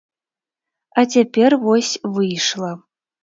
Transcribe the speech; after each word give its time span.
А 1.01 1.03
цяпер 1.17 1.55
вось 1.65 1.91
выйшла. 2.17 2.71